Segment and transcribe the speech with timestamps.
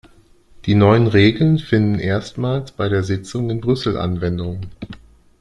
[0.65, 4.61] Die neuen Regeln finden erstmals bei der Sitzung in Brüssel Anwendung.